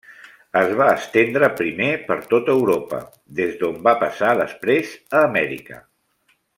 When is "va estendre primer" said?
0.77-1.91